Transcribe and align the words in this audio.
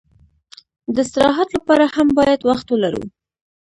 د 0.93 0.97
استراحت 1.05 1.49
لپاره 1.57 1.85
هم 1.95 2.07
باید 2.17 2.41
وخت 2.49 2.67
ولرو. 2.69 3.03